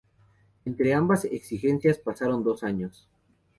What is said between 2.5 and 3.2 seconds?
años.